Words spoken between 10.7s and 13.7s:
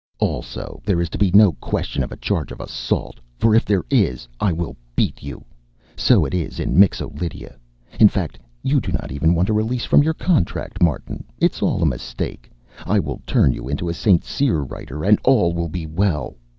Martin. It is all a mistake. I will turn you